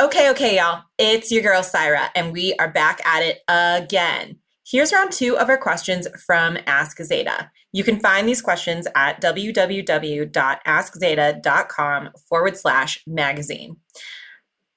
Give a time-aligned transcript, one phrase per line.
[0.00, 0.84] Okay, okay, y'all.
[0.96, 4.38] It's your girl, Syra, and we are back at it again.
[4.66, 7.50] Here's round two of our questions from Ask Zeta.
[7.72, 13.76] You can find these questions at www.askzeta.com forward slash magazine.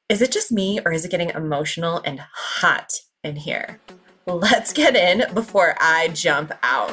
[0.09, 2.91] Is it just me, or is it getting emotional and hot
[3.23, 3.79] in here?
[4.25, 6.91] Let's get in before I jump out.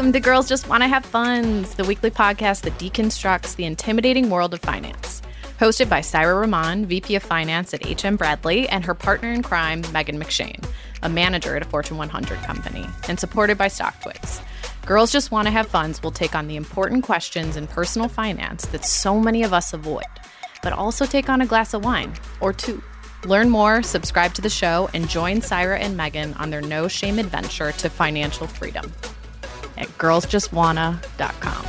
[0.00, 4.30] Welcome to Girls Just Want to Have Funds, the weekly podcast that deconstructs the intimidating
[4.30, 5.20] world of finance.
[5.58, 9.82] Hosted by Syra Rahman, VP of Finance at HM Bradley, and her partner in crime,
[9.92, 10.64] Megan McShane,
[11.02, 14.40] a manager at a Fortune 100 company, and supported by StockTwits.
[14.86, 18.64] Girls Just Want to Have Funds will take on the important questions in personal finance
[18.68, 20.06] that so many of us avoid,
[20.62, 22.82] but also take on a glass of wine or two.
[23.26, 27.18] Learn more, subscribe to the show, and join Syra and Megan on their no shame
[27.18, 28.90] adventure to financial freedom
[29.80, 31.64] at girlsjustwanna.com.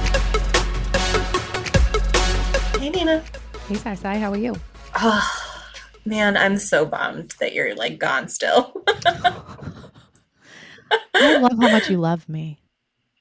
[2.82, 3.24] Hey, Nina.
[3.68, 4.56] Hey, Sai Sai, how are you?
[4.96, 5.54] Oh,
[6.06, 8.74] man, I'm so bummed that you're like gone still.
[11.14, 12.60] I love how much you love me.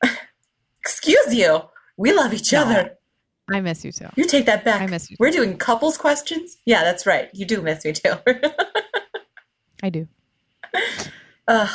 [0.81, 1.63] Excuse you.
[1.97, 2.63] We love each No.
[2.63, 2.97] other.
[3.53, 4.07] I miss you too.
[4.17, 4.81] You take that back.
[4.81, 5.17] I miss you.
[5.21, 6.57] We're doing couples questions.
[6.67, 7.29] Yeah, that's right.
[7.35, 8.15] You do miss me too.
[9.83, 10.07] I do.
[11.49, 11.69] Ugh.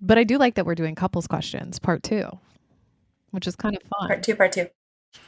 [0.00, 2.28] But I do like that we're doing couples questions, part two,
[3.30, 4.08] which is kind of fun.
[4.08, 4.68] Part two, part two.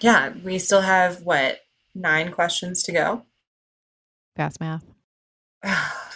[0.00, 1.60] Yeah, we still have what
[1.94, 3.22] nine questions to go.
[4.36, 4.84] Fast math.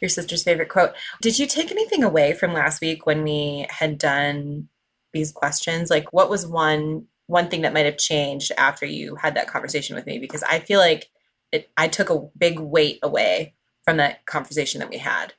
[0.00, 0.92] Your sister's favorite quote.
[1.22, 4.68] Did you take anything away from last week when we had done
[5.12, 5.90] these questions?
[5.90, 9.96] Like, what was one one thing that might have changed after you had that conversation
[9.96, 10.18] with me?
[10.18, 11.08] Because I feel like
[11.52, 15.32] it, I took a big weight away from that conversation that we had.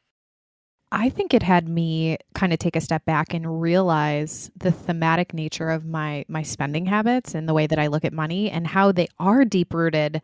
[0.91, 5.33] I think it had me kind of take a step back and realize the thematic
[5.33, 8.65] nature of my my spending habits and the way that I look at money and
[8.65, 10.21] how they are deep rooted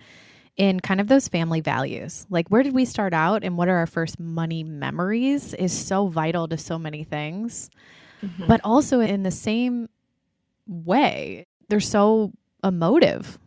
[0.56, 2.26] in kind of those family values.
[2.30, 6.08] Like where did we start out and what are our first money memories is so
[6.08, 7.70] vital to so many things.
[8.22, 8.48] Mm-hmm.
[8.48, 9.90] But also in the same
[10.66, 12.32] way, they're so
[12.64, 13.38] emotive.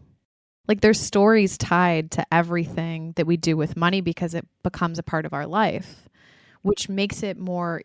[0.69, 5.03] Like there's stories tied to everything that we do with money because it becomes a
[5.03, 6.07] part of our life
[6.63, 7.83] which makes it more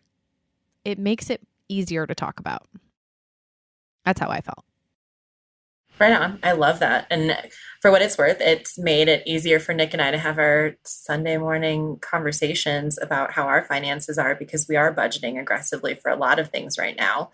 [0.84, 2.66] it makes it easier to talk about
[4.04, 4.64] that's how i felt
[6.02, 6.40] Right on.
[6.42, 7.06] I love that.
[7.10, 7.38] And
[7.80, 10.74] for what it's worth, it's made it easier for Nick and I to have our
[10.84, 16.16] Sunday morning conversations about how our finances are because we are budgeting aggressively for a
[16.16, 17.30] lot of things right now.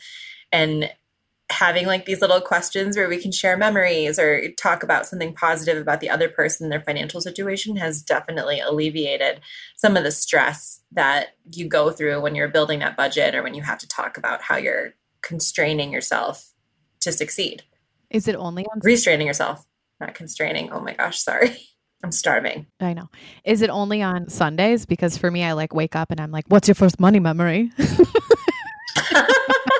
[0.52, 0.90] And
[1.50, 5.80] having like these little questions where we can share memories or talk about something positive
[5.80, 9.40] about the other person, their financial situation has definitely alleviated
[9.76, 13.54] some of the stress that you go through when you're building that budget or when
[13.54, 14.92] you have to talk about how you're
[15.22, 16.52] constraining yourself
[17.00, 17.62] to succeed
[18.10, 19.66] is it only on restraining yourself,
[20.00, 20.72] not constraining.
[20.72, 21.56] Oh my gosh, sorry.
[22.04, 22.68] I'm starving.
[22.78, 23.08] i know
[23.42, 26.44] is it only on sundays because for me i like wake up and i'm like
[26.46, 27.72] what's your first money memory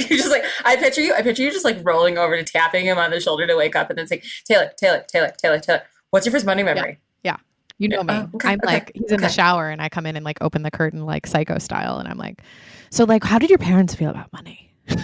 [0.08, 1.14] You're just like I picture you.
[1.14, 3.76] I picture you just like rolling over to tapping him on the shoulder to wake
[3.76, 7.36] up, and then saying, "Taylor, Taylor, Taylor, Taylor, Taylor, what's your first money memory?" Yeah.
[7.78, 10.04] You know me Oh, okay, i'm okay, like he's in the shower and i come
[10.04, 12.42] in and like open the curtain like psycho style and i'm like
[12.90, 14.70] so like how did your parents feel about money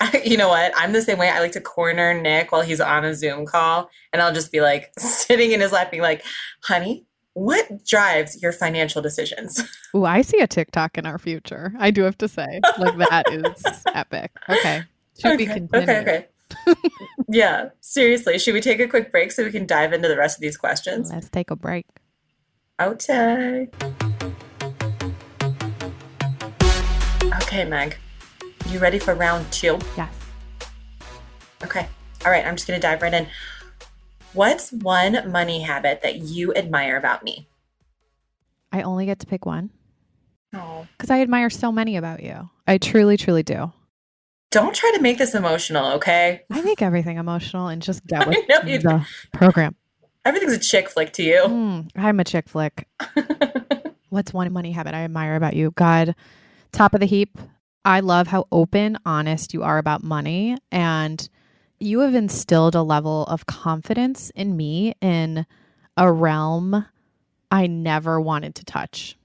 [0.00, 0.72] I, you know what?
[0.76, 1.28] I'm the same way.
[1.28, 4.60] I like to corner Nick while he's on a Zoom call, and I'll just be
[4.60, 6.24] like sitting in his lap, being like,
[6.62, 9.62] "Honey, what drives your financial decisions?"
[9.94, 13.26] Oh, i see a tiktok in our future i do have to say like that
[13.30, 14.82] is epic okay
[15.16, 16.26] should be okay, continued okay, okay.
[17.28, 18.38] yeah, seriously.
[18.38, 20.56] Should we take a quick break so we can dive into the rest of these
[20.56, 21.10] questions?
[21.10, 21.86] let's take a break
[22.80, 23.68] Okay.
[27.36, 27.96] Okay, Meg.
[28.68, 29.78] You ready for round two?
[29.96, 30.12] yes
[31.62, 31.86] Okay.
[32.24, 33.28] All right, I'm just going to dive right in.
[34.34, 37.48] What's one money habit that you admire about me?
[38.72, 39.70] I only get to pick one
[40.52, 40.86] Oh.
[40.96, 42.50] because I admire so many about you.
[42.66, 43.72] I truly, truly do.
[44.50, 46.42] Don't try to make this emotional, okay?
[46.50, 48.88] I make everything emotional and just get with I know you do.
[48.88, 49.74] the program.
[50.24, 51.42] Everything's a chick flick to you.
[51.46, 52.88] Mm, I'm a chick flick.
[54.10, 55.72] What's one money habit I admire about you?
[55.72, 56.14] God,
[56.72, 57.36] top of the heap.
[57.84, 60.56] I love how open, honest you are about money.
[60.72, 61.28] And
[61.84, 65.46] you have instilled a level of confidence in me in
[65.96, 66.86] a realm
[67.50, 69.16] I never wanted to touch.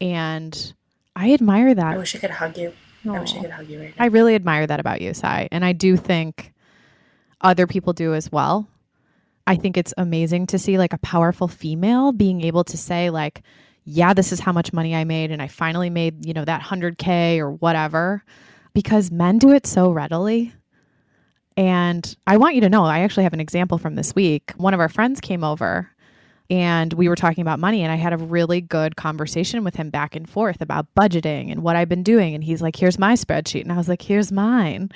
[0.00, 0.74] And
[1.14, 1.94] I admire that.
[1.94, 2.72] I wish I could hug you.
[3.08, 4.04] I wish I could hug you right now.
[4.04, 5.48] I really admire that about you, Sai.
[5.52, 6.52] And I do think
[7.40, 8.68] other people do as well.
[9.46, 13.42] I think it's amazing to see like a powerful female being able to say, like,
[13.84, 16.62] yeah, this is how much money I made, and I finally made, you know, that
[16.62, 18.24] 100K or whatever,
[18.74, 20.52] because men do it so readily.
[21.56, 24.52] And I want you to know, I actually have an example from this week.
[24.56, 25.90] One of our friends came over
[26.50, 29.90] and we were talking about money and I had a really good conversation with him
[29.90, 32.34] back and forth about budgeting and what I've been doing.
[32.34, 33.62] And he's like here's my spreadsheet.
[33.62, 34.90] And I was like here's mine.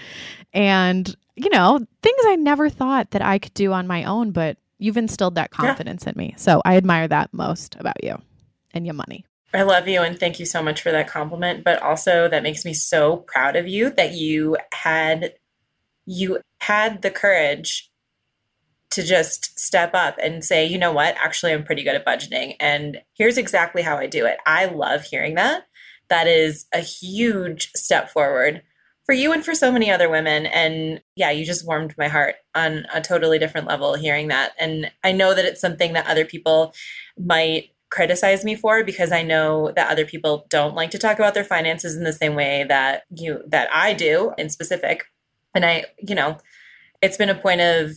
[0.52, 4.58] And you know things I never thought that I could do on my own but
[4.78, 6.10] you've instilled that confidence yeah.
[6.10, 6.34] in me.
[6.36, 8.20] So I admire that most about you
[8.72, 9.24] and your money.
[9.52, 12.64] I love you and thank you so much for that compliment but also that makes
[12.64, 15.32] me so proud of you that you had
[16.10, 17.88] you had the courage
[18.90, 22.56] to just step up and say, you know what, actually, I'm pretty good at budgeting.
[22.58, 24.38] And here's exactly how I do it.
[24.44, 25.66] I love hearing that.
[26.08, 28.62] That is a huge step forward
[29.06, 30.46] for you and for so many other women.
[30.46, 34.52] And yeah, you just warmed my heart on a totally different level hearing that.
[34.58, 36.74] And I know that it's something that other people
[37.16, 41.34] might criticize me for because I know that other people don't like to talk about
[41.34, 45.04] their finances in the same way that you that I do in specific.
[45.54, 46.38] And I, you know,
[47.02, 47.92] it's been a point of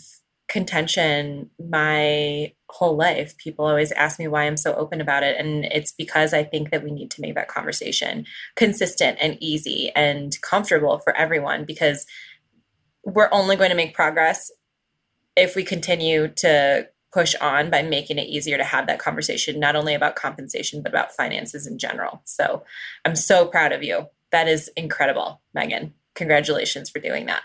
[0.47, 3.37] contention my whole life.
[3.37, 5.37] People always ask me why I'm so open about it.
[5.37, 9.91] And it's because I think that we need to make that conversation consistent and easy
[9.95, 12.05] and comfortable for everyone because
[13.03, 14.51] we're only going to make progress
[15.35, 19.75] if we continue to push on by making it easier to have that conversation, not
[19.75, 22.21] only about compensation, but about finances in general.
[22.25, 22.63] So
[23.05, 24.07] I'm so proud of you.
[24.31, 25.93] That is incredible, Megan.
[26.15, 27.43] Congratulations for doing that.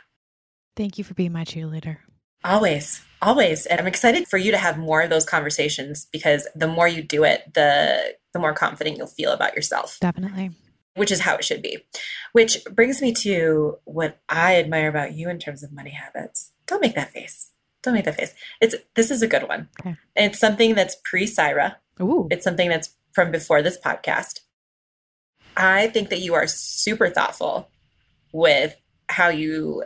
[0.76, 1.98] Thank you for being my cheerleader.
[2.44, 3.66] Always, always.
[3.66, 7.02] And I'm excited for you to have more of those conversations because the more you
[7.02, 9.98] do it, the the more confident you'll feel about yourself.
[10.00, 10.50] Definitely.
[10.94, 11.78] Which is how it should be.
[12.32, 16.52] Which brings me to what I admire about you in terms of money habits.
[16.66, 17.50] Don't make that face.
[17.82, 18.34] Don't make that face.
[18.60, 19.68] It's this is a good one.
[19.80, 19.96] Okay.
[20.14, 21.78] It's something that's pre Syra.
[22.00, 22.28] Ooh.
[22.30, 24.40] It's something that's from before this podcast.
[25.56, 27.68] I think that you are super thoughtful
[28.32, 28.74] with
[29.08, 29.84] how you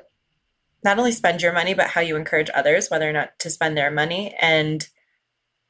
[0.85, 3.77] not only spend your money, but how you encourage others, whether or not to spend
[3.77, 4.35] their money.
[4.41, 4.87] And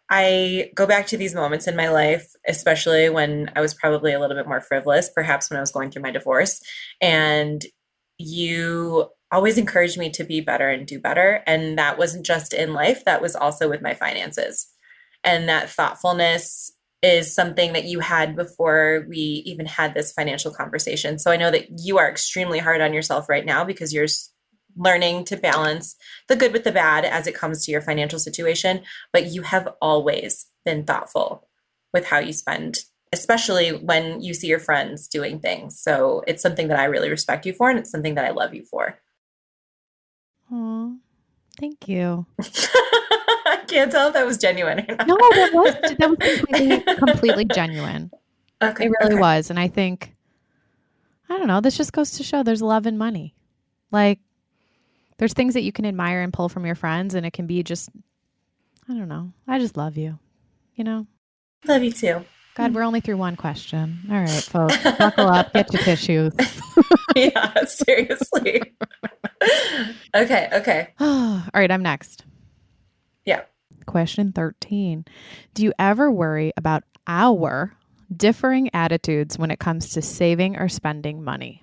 [0.09, 4.21] I go back to these moments in my life, especially when I was probably a
[4.21, 6.61] little bit more frivolous, perhaps when I was going through my divorce.
[7.01, 7.65] And
[8.19, 11.43] you always encouraged me to be better and do better.
[11.47, 14.69] And that wasn't just in life, that was also with my finances.
[15.25, 16.71] And that thoughtfulness
[17.03, 21.19] is something that you had before we even had this financial conversation.
[21.19, 24.07] So I know that you are extremely hard on yourself right now because you're
[24.77, 25.97] learning to balance
[26.29, 28.83] the good with the bad as it comes to your financial situation,
[29.13, 31.49] but you have always been thoughtful
[31.93, 32.79] with how you spend,
[33.13, 35.79] especially when you see your friends doing things.
[35.79, 38.55] So it's something that I really respect you for, and it's something that I love
[38.55, 38.99] you for.
[40.51, 40.97] Oh,
[41.59, 42.27] thank you.
[43.69, 44.85] Can't tell if that was genuine.
[44.89, 48.11] no, that was that was completely, completely genuine.
[48.63, 49.21] Okay, it really okay.
[49.21, 50.15] was, and I think
[51.29, 51.61] I don't know.
[51.61, 53.35] This just goes to show there's love and money.
[53.91, 54.19] Like
[55.19, 57.63] there's things that you can admire and pull from your friends, and it can be
[57.63, 57.91] just,
[58.89, 59.33] I don't know.
[59.47, 60.19] I just love you,
[60.75, 61.07] you know?
[61.67, 62.25] Love you too.
[62.55, 64.01] God, we're only through one question.
[64.11, 66.35] All right, folks, buckle up, get your tissues.
[67.17, 68.63] yeah, seriously.
[70.15, 70.89] okay, okay.
[71.01, 72.25] All right, I'm next.
[73.87, 75.05] Question 13.
[75.55, 77.77] Do you ever worry about our
[78.15, 81.63] differing attitudes when it comes to saving or spending money?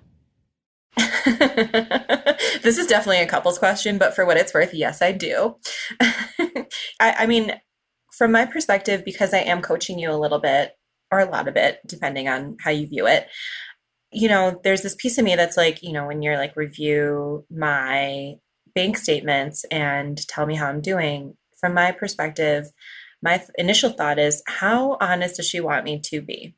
[0.96, 5.56] this is definitely a couples question, but for what it's worth, yes, I do.
[6.00, 6.66] I,
[7.00, 7.52] I mean,
[8.16, 10.72] from my perspective, because I am coaching you a little bit
[11.10, 13.28] or a lot of it, depending on how you view it,
[14.12, 17.44] you know, there's this piece of me that's like, you know, when you're like, review
[17.50, 18.34] my
[18.74, 22.66] bank statements and tell me how I'm doing, from my perspective,
[23.22, 26.54] my th- initial thought is, how honest does she want me to be?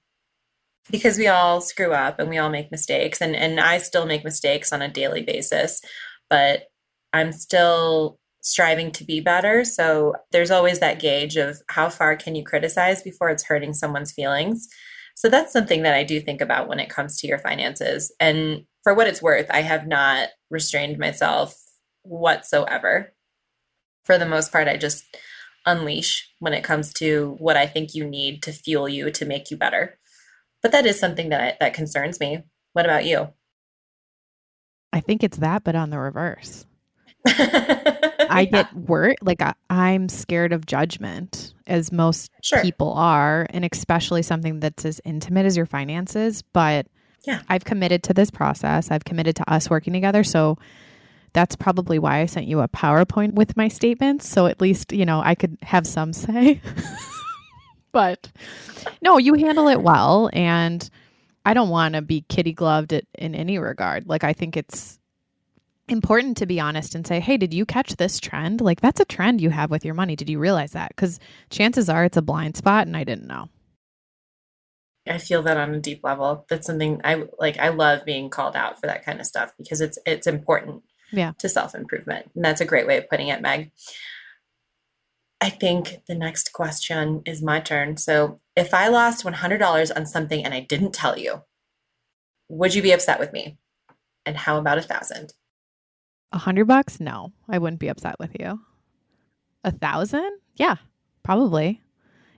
[0.91, 4.25] because we all screw up and we all make mistakes and and I still make
[4.25, 5.81] mistakes on a daily basis
[6.29, 6.65] but
[7.13, 9.65] I'm still striving to be better.
[9.65, 14.13] So there's always that gauge of how far can you criticize before it's hurting someone's
[14.13, 14.67] feelings.
[15.15, 18.13] So that's something that I do think about when it comes to your finances.
[18.19, 21.55] And for what it's worth I have not restrained myself
[22.03, 23.13] whatsoever
[24.05, 25.05] for the most part I just
[25.65, 29.51] unleash when it comes to what I think you need to fuel you to make
[29.51, 29.99] you better
[30.63, 32.45] but that is something that I, that concerns me.
[32.73, 33.29] What about you?
[34.93, 36.65] I think it's that, but on the reverse.
[37.27, 38.63] I yeah.
[38.63, 39.19] get worried.
[39.21, 42.63] Like I, am scared of judgment, as most sure.
[42.63, 46.43] people are, and especially something that's as intimate as your finances.
[46.53, 46.87] But
[47.27, 48.91] yeah, I've committed to this process.
[48.91, 50.25] I've committed to us working together.
[50.25, 50.59] So
[51.33, 54.29] that's probably why I sent you a PowerPoint with my statements.
[54.29, 56.61] So at least you know I could have some say.
[57.93, 58.31] but
[59.01, 60.31] no, you handle it well.
[60.33, 60.89] And
[61.45, 64.09] I don't want to be kitty gloved in any regard.
[64.09, 64.99] Like, I think it's,
[65.89, 68.61] important to be honest and say, hey, did you catch this trend?
[68.61, 70.17] Like, that's a trend you have with your money.
[70.17, 70.89] Did you realize that?
[70.95, 71.21] Because
[71.51, 73.49] chances are it's a blind spot and I didn't know.
[75.07, 76.47] I feel that on a deep level.
[76.49, 77.59] That's something I like.
[77.59, 81.33] I love being called out for that kind of stuff because it's it's important yeah.
[81.39, 82.31] to self improvement.
[82.35, 83.71] And that's a great way of putting it, Meg.
[85.41, 87.97] I think the next question is my turn.
[87.97, 91.43] So if I lost $100 on something and I didn't tell you,
[92.49, 93.59] would you be upset with me?
[94.25, 95.33] And how about a thousand?
[96.33, 97.01] A hundred bucks?
[97.01, 98.61] No, I wouldn't be upset with you.
[99.65, 100.31] A thousand?
[100.55, 100.77] Yeah,
[101.25, 101.83] probably.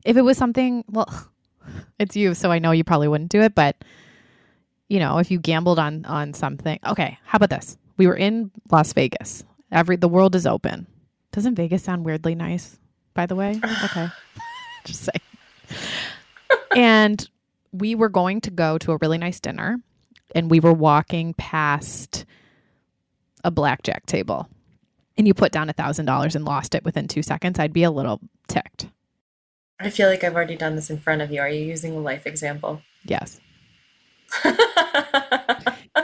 [0.04, 1.08] If it was something, well,
[1.98, 3.84] it's you, so I know you probably wouldn't do it, but
[4.88, 6.78] you know, if you gambled on on something.
[6.86, 7.76] Okay, how about this?
[7.96, 9.44] We were in Las Vegas.
[9.70, 10.86] Every the world is open.
[11.32, 12.78] Doesn't Vegas sound weirdly nice?
[13.14, 13.60] by the way.
[13.84, 14.08] Okay.
[14.84, 15.12] Just say.
[16.76, 17.26] and
[17.72, 19.78] we were going to go to a really nice dinner
[20.34, 22.26] and we were walking past
[23.44, 24.46] a blackjack table
[25.16, 27.84] and you put down a thousand dollars and lost it within two seconds, I'd be
[27.84, 28.88] a little ticked.
[29.80, 31.40] I feel like I've already done this in front of you.
[31.40, 32.82] Are you using a life example?
[33.04, 33.40] Yes.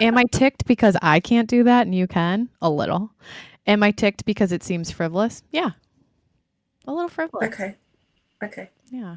[0.01, 2.49] Am I ticked because I can't do that and you can?
[2.63, 3.11] A little.
[3.67, 5.43] Am I ticked because it seems frivolous?
[5.51, 5.71] Yeah,
[6.87, 7.49] a little frivolous.
[7.49, 7.77] Okay.
[8.43, 8.71] Okay.
[8.91, 9.17] Yeah.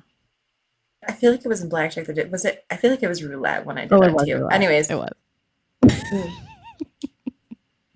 [1.07, 2.65] I feel like it was in blackjack that it was it.
[2.69, 4.37] I feel like it was roulette when I did oh, that to you.
[4.37, 4.53] Roulette.
[4.53, 5.13] Anyways, it was.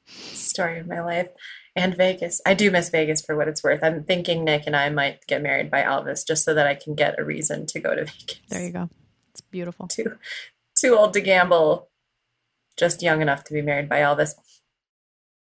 [0.08, 1.30] Story of my life
[1.76, 2.42] and Vegas.
[2.46, 3.84] I do miss Vegas for what it's worth.
[3.84, 6.96] I'm thinking Nick and I might get married by Elvis just so that I can
[6.96, 8.40] get a reason to go to Vegas.
[8.50, 8.90] There you go.
[9.32, 9.88] It's beautiful.
[9.88, 10.18] Too
[10.76, 11.90] too old to gamble,
[12.78, 14.32] just young enough to be married by Elvis.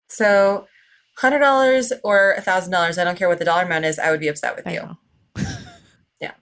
[0.08, 0.66] So
[1.18, 4.10] hundred dollars or a thousand dollars, I don't care what the dollar amount is, I
[4.10, 4.96] would be upset with I you.
[6.20, 6.32] yeah.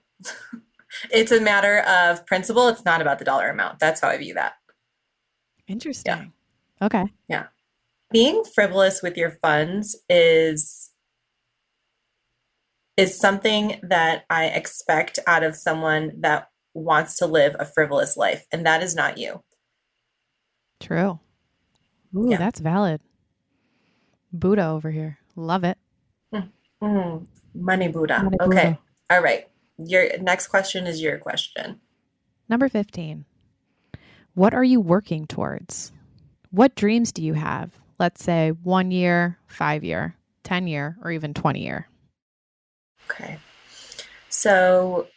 [1.11, 2.67] it's a matter of principle.
[2.67, 3.79] It's not about the dollar amount.
[3.79, 4.53] That's how I view that.
[5.67, 6.33] Interesting.
[6.81, 6.85] Yeah.
[6.85, 7.05] Okay.
[7.27, 7.47] Yeah.
[8.11, 10.91] Being frivolous with your funds is
[12.95, 18.45] is something that I expect out of someone that wants to live a frivolous life,
[18.51, 19.43] and that is not you.
[20.83, 21.17] True.
[22.13, 22.37] Ooh, yeah.
[22.37, 22.99] that's valid.
[24.33, 25.17] Buddha over here.
[25.37, 25.77] Love it.
[26.33, 27.23] Mm-hmm.
[27.55, 28.21] Money Buddha.
[28.21, 28.47] Money okay.
[28.47, 28.79] Buddha.
[29.09, 29.47] All right.
[29.77, 31.79] Your next question is your question.
[32.49, 33.23] Number 15.
[34.33, 35.93] What are you working towards?
[36.51, 37.71] What dreams do you have?
[37.97, 41.87] Let's say one year, five year, 10 year, or even 20 year.
[43.09, 43.37] Okay.
[44.27, 45.07] So,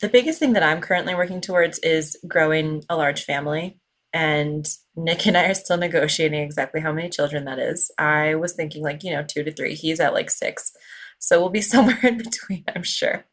[0.00, 3.78] the biggest thing that I'm currently working towards is growing a large family.
[4.14, 7.90] And Nick and I are still negotiating exactly how many children that is.
[7.98, 9.74] I was thinking like, you know, two to three.
[9.74, 10.72] He's at like six.
[11.18, 13.26] So we'll be somewhere in between, I'm sure.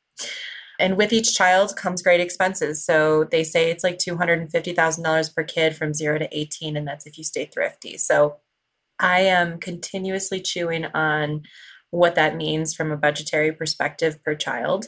[0.79, 2.83] And with each child comes great expenses.
[2.83, 7.19] So they say it's like $250,000 per kid from zero to 18, and that's if
[7.19, 7.99] you stay thrifty.
[7.99, 8.37] So
[8.99, 11.43] I am continuously chewing on
[11.91, 14.87] what that means from a budgetary perspective per child.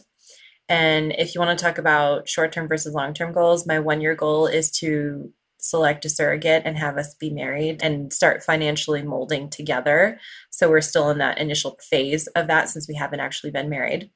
[0.67, 4.01] And if you want to talk about short term versus long term goals, my one
[4.01, 5.31] year goal is to
[5.63, 10.19] select a surrogate and have us be married and start financially molding together.
[10.49, 14.11] So we're still in that initial phase of that since we haven't actually been married.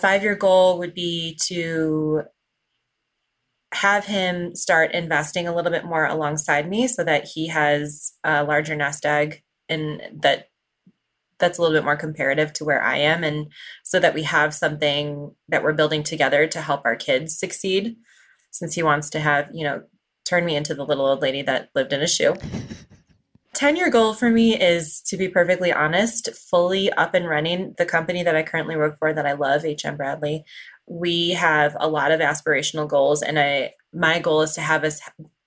[0.00, 2.22] Five year goal would be to
[3.72, 8.44] have him start investing a little bit more alongside me so that he has a
[8.44, 10.48] larger nest egg and that
[11.38, 13.52] that's a little bit more comparative to where I am and
[13.84, 17.96] so that we have something that we're building together to help our kids succeed
[18.50, 19.82] since he wants to have, you know,
[20.28, 22.34] turned me into the little old lady that lived in a shoe.
[23.54, 27.74] 10 year goal for me is to be perfectly honest, fully up and running.
[27.76, 30.44] The company that I currently work for that I love, HM Bradley,
[30.86, 33.22] we have a lot of aspirational goals.
[33.22, 35.00] And I, my goal is to have us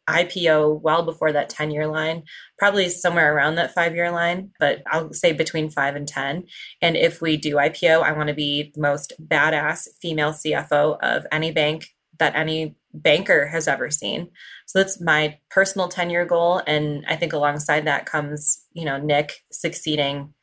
[0.09, 2.23] IPO well before that 10 year line,
[2.57, 6.45] probably somewhere around that five year line, but I'll say between five and 10.
[6.81, 11.25] And if we do IPO, I want to be the most badass female CFO of
[11.31, 11.87] any bank
[12.21, 14.29] that any banker has ever seen.
[14.67, 16.61] So that's my personal 10 year goal.
[16.67, 20.33] And I think alongside that comes, you know, Nick succeeding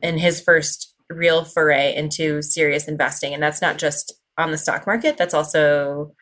[0.00, 3.32] in his first real foray into serious investing.
[3.32, 6.12] And that's not just on the stock market, that's also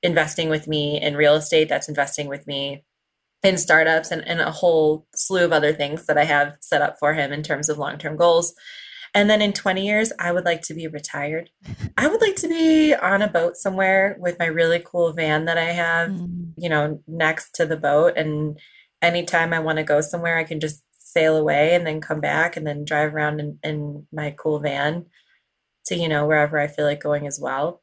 [0.00, 2.84] investing with me in real estate, that's investing with me
[3.42, 6.96] in startups and, and a whole slew of other things that I have set up
[7.00, 8.54] for him in terms of long term goals.
[9.16, 11.48] And then in 20 years, I would like to be retired.
[11.96, 15.56] I would like to be on a boat somewhere with my really cool van that
[15.56, 16.52] I have, mm.
[16.58, 18.18] you know, next to the boat.
[18.18, 18.60] And
[19.00, 22.58] anytime I want to go somewhere, I can just sail away and then come back
[22.58, 25.06] and then drive around in, in my cool van
[25.86, 27.80] to, you know, wherever I feel like going as well.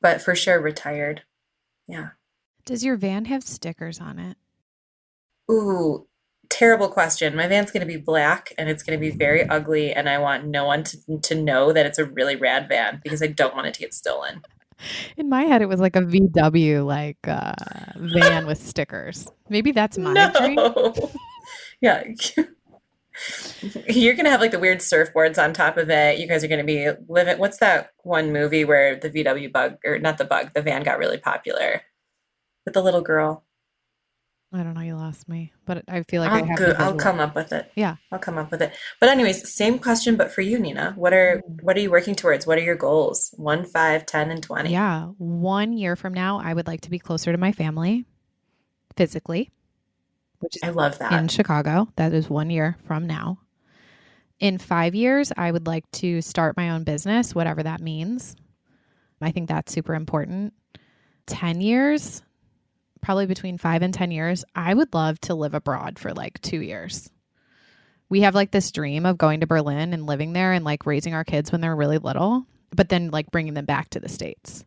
[0.00, 1.22] But for sure, retired.
[1.88, 2.10] Yeah.
[2.64, 4.36] Does your van have stickers on it?
[5.50, 6.06] Ooh,
[6.52, 7.34] terrible question.
[7.34, 10.18] My van's going to be black and it's going to be very ugly, and I
[10.18, 13.54] want no one to, to know that it's a really rad van because I don't
[13.54, 14.42] want it to get stolen.
[15.16, 17.54] In my head, it was like a VW like uh,
[17.96, 19.26] van with stickers.
[19.48, 20.30] Maybe that's my no.
[20.32, 20.58] dream.
[21.80, 22.04] yeah.
[23.88, 26.18] You're gonna have like the weird surfboards on top of it.
[26.18, 27.38] You guys are gonna be living.
[27.38, 30.98] What's that one movie where the VW bug or not the bug, the van got
[30.98, 31.82] really popular
[32.64, 33.44] with the little girl?
[34.54, 34.82] I don't know.
[34.82, 36.58] You lost me, but I feel like I I'll have.
[36.58, 37.72] go, I'll come up with it.
[37.74, 37.96] Yeah.
[38.10, 38.74] I'll come up with it.
[39.00, 40.92] But anyways, same question, but for you, Nina.
[40.96, 41.62] What are Mm.
[41.62, 42.46] what are you working towards?
[42.46, 43.34] What are your goals?
[43.38, 44.70] One, five, ten, and twenty.
[44.70, 45.06] Yeah.
[45.18, 48.04] One year from now, I would like to be closer to my family
[48.96, 49.50] physically,
[50.40, 51.12] which is I love that.
[51.14, 51.88] in Chicago.
[51.96, 53.38] That is one year from now.
[54.38, 58.36] In five years, I would like to start my own business, whatever that means.
[59.20, 60.52] I think that's super important.
[61.26, 62.22] 10 years,
[63.02, 66.60] probably between five and 10 years, I would love to live abroad for like two
[66.62, 67.10] years.
[68.08, 71.14] We have like this dream of going to Berlin and living there and like raising
[71.14, 74.64] our kids when they're really little, but then like bringing them back to the States.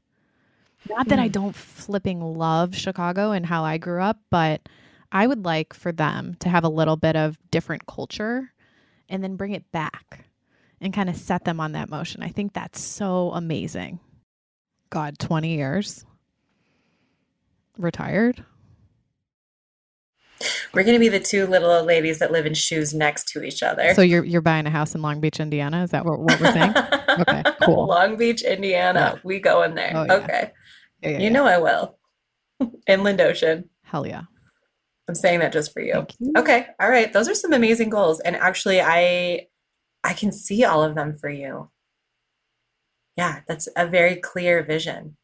[0.90, 1.34] Not that I Mm.
[1.34, 4.68] don't flipping love Chicago and how I grew up, but
[5.12, 8.52] I would like for them to have a little bit of different culture
[9.10, 10.26] and then bring it back
[10.82, 12.22] and kind of set them on that motion.
[12.22, 14.00] I think that's so amazing.
[14.90, 16.06] God, 20 years.
[17.78, 18.44] Retired.
[20.74, 23.64] We're gonna be the two little old ladies that live in shoes next to each
[23.64, 23.94] other.
[23.94, 25.84] So you're you're buying a house in Long Beach, Indiana?
[25.84, 26.74] Is that what, what we're saying?
[27.18, 27.88] Okay, cool.
[27.88, 29.14] Long Beach, Indiana.
[29.14, 29.20] Yeah.
[29.24, 29.94] We go in there.
[29.96, 30.14] Oh, yeah.
[30.16, 30.52] Okay.
[31.02, 31.98] Yeah, yeah, You know I will.
[32.88, 33.70] Inland Ocean.
[33.84, 34.24] Hell yeah.
[35.08, 36.06] I'm saying that just for you.
[36.20, 36.34] You.
[36.38, 36.68] Okay.
[36.78, 37.14] All right.
[37.14, 38.20] Those are some amazing goals.
[38.20, 39.48] And actually I
[40.04, 41.70] I can see all of them for you.
[43.16, 45.16] Yeah, that's a very clear vision.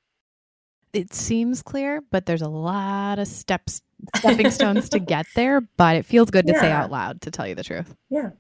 [0.94, 3.82] It seems clear, but there's a lot of steps,
[4.16, 5.62] stepping stones to get there.
[5.62, 7.96] But it feels good to say out loud, to tell you the truth.
[8.10, 8.32] Yeah,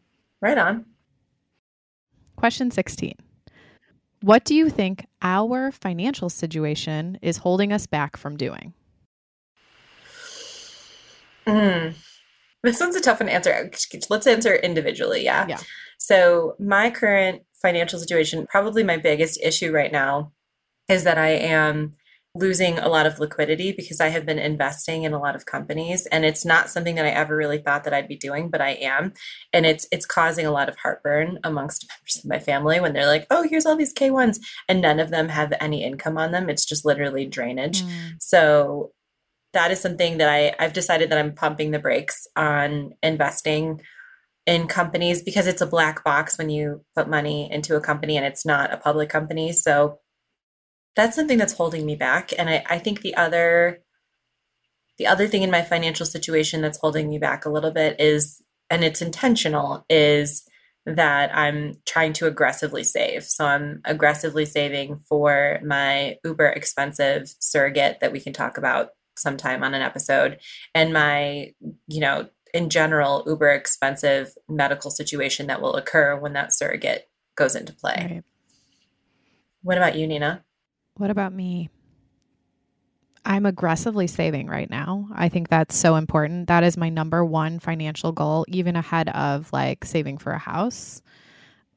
[0.42, 0.86] right on.
[2.36, 3.14] Question 16.
[4.22, 8.74] What do you think our financial situation is holding us back from doing?
[11.48, 11.96] Mm.
[12.64, 13.72] This one's a tough one to answer.
[14.10, 15.24] Let's answer individually.
[15.24, 15.48] Yeah.
[15.48, 15.60] Yeah.
[15.98, 20.32] So, my current financial situation, probably my biggest issue right now,
[20.88, 21.96] is that I am
[22.34, 26.06] losing a lot of liquidity because I have been investing in a lot of companies
[26.08, 28.72] and it's not something that I ever really thought that I'd be doing but I
[28.72, 29.14] am.
[29.52, 33.06] And it's it's causing a lot of heartburn amongst members of my family when they're
[33.06, 34.40] like oh here's all these K1s
[34.70, 36.50] and none of them have any income on them.
[36.50, 37.84] It's just literally drainage.
[37.84, 38.14] Mm.
[38.20, 38.92] So
[39.54, 43.82] that is something that I, I've decided that I'm pumping the brakes on investing
[44.46, 48.26] in companies because it's a black box when you put money into a company and
[48.26, 49.52] it's not a public company.
[49.52, 50.00] So
[50.96, 52.32] that's something that's holding me back.
[52.38, 53.82] And I, I think the other
[54.98, 58.42] the other thing in my financial situation that's holding me back a little bit is
[58.70, 60.44] and it's intentional is
[60.86, 63.24] that I'm trying to aggressively save.
[63.24, 69.64] So I'm aggressively saving for my uber expensive surrogate that we can talk about sometime
[69.64, 70.40] on an episode
[70.74, 71.54] and my,
[71.88, 77.56] you know, in general uber expensive medical situation that will occur when that surrogate goes
[77.56, 78.08] into play.
[78.10, 78.24] Right.
[79.64, 80.44] What about you, Nina?
[80.96, 81.70] What about me?
[83.24, 85.08] I'm aggressively saving right now.
[85.14, 86.48] I think that's so important.
[86.48, 91.02] That is my number one financial goal, even ahead of like saving for a house.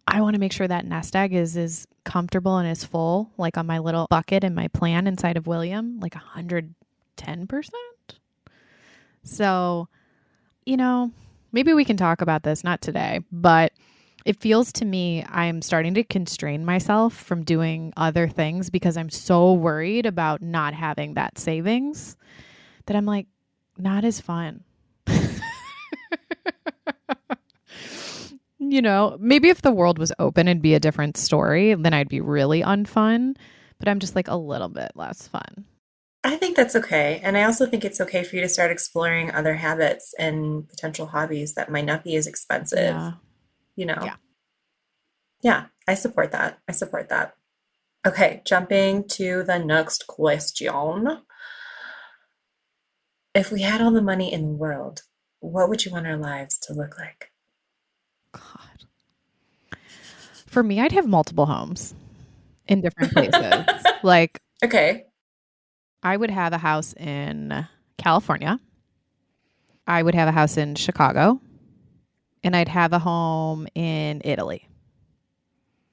[0.07, 3.57] I want to make sure that nest egg is is comfortable and is full, like
[3.57, 6.75] on my little bucket and my plan inside of William, like 110%.
[9.23, 9.89] So,
[10.67, 11.11] you know,
[11.53, 13.73] maybe we can talk about this, not today, but
[14.25, 19.11] it feels to me I'm starting to constrain myself from doing other things because I'm
[19.11, 22.17] so worried about not having that savings
[22.87, 23.27] that I'm like,
[23.79, 24.65] not as fun.
[28.59, 31.75] you know, maybe if the world was open, it'd be a different story.
[31.75, 33.37] Then I'd be really unfun.
[33.79, 35.65] But I'm just like a little bit less fun.
[36.23, 37.21] I think that's okay.
[37.23, 41.07] And I also think it's okay for you to start exploring other habits and potential
[41.07, 42.95] hobbies that might not be as expensive.
[42.95, 43.13] Yeah.
[43.77, 44.01] You know?
[44.03, 44.17] Yeah.
[45.43, 46.59] Yeah, I support that.
[46.69, 47.35] I support that.
[48.07, 51.21] Okay, jumping to the next question.
[53.35, 55.03] If we had all the money in the world,
[55.41, 57.31] what would you want our lives to look like?
[58.33, 59.79] God.
[60.47, 61.95] For me, I'd have multiple homes
[62.67, 63.65] in different places.
[64.03, 65.05] like Okay.
[66.03, 67.67] I would have a house in
[67.99, 68.61] California.
[69.87, 71.41] I would have a house in Chicago.
[72.45, 74.69] And I'd have a home in Italy.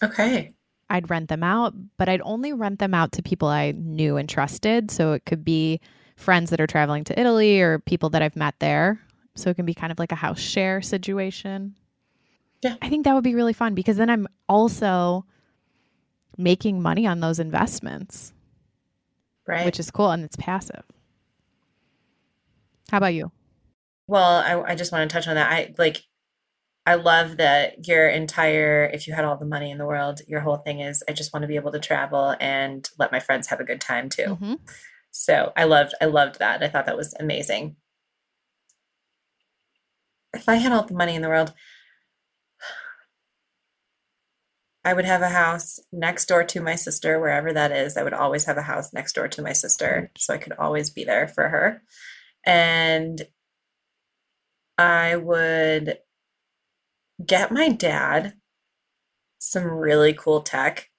[0.04, 0.54] Okay.
[0.90, 4.28] I'd rent them out, but I'd only rent them out to people I knew and
[4.28, 4.92] trusted.
[4.92, 5.80] So it could be
[6.18, 9.00] friends that are traveling to Italy or people that I've met there.
[9.36, 11.76] So it can be kind of like a house share situation.
[12.62, 12.76] Yeah.
[12.82, 15.26] I think that would be really fun because then I'm also
[16.38, 18.34] making money on those investments,
[19.48, 19.66] Right.
[19.66, 20.84] which is cool and it's passive.
[22.90, 23.32] How about you?
[24.08, 24.24] Well,
[24.66, 25.50] I, I just want to touch on that.
[25.50, 26.04] I like,
[26.86, 30.42] I love that your entire, if you had all the money in the world, your
[30.42, 33.48] whole thing is, I just want to be able to travel and let my friends
[33.48, 34.38] have a good time too.
[34.42, 34.60] Mhm.
[35.12, 36.64] So I loved, I loved that.
[36.64, 37.76] I thought that was amazing.
[40.34, 41.54] If I had all the money in the world,
[44.84, 47.98] I would have a house next door to my sister, wherever that is.
[47.98, 50.90] I would always have a house next door to my sister, so I could always
[50.90, 51.84] be there for her.
[52.44, 53.22] And
[54.80, 56.00] I would
[57.26, 58.34] get my dad
[59.40, 60.90] some really cool tech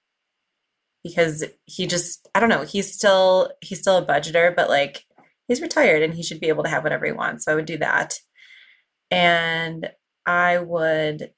[1.03, 5.05] because he just I don't know, he's still he's still a budgeter, but like
[5.47, 7.45] he's retired and he should be able to have whatever he wants.
[7.45, 8.19] So I would do that.
[9.11, 9.89] And
[10.25, 11.31] I would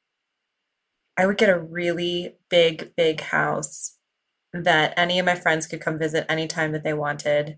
[1.17, 3.97] I would get a really big, big house
[4.53, 7.57] that any of my friends could come visit anytime that they wanted,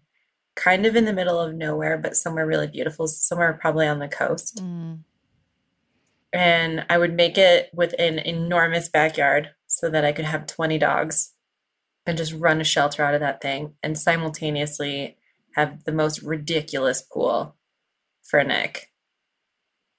[0.56, 4.08] kind of in the middle of nowhere, but somewhere really beautiful, somewhere probably on the
[4.08, 4.62] coast.
[4.64, 5.00] Mm.
[6.34, 10.78] And I would make it with an enormous backyard so that I could have 20
[10.78, 11.34] dogs
[12.06, 15.18] and just run a shelter out of that thing and simultaneously
[15.56, 17.56] have the most ridiculous pool
[18.24, 18.92] for Nick.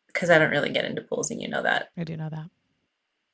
[0.06, 1.90] Because I don't really get into pools, and you know that.
[1.96, 2.50] I do know that.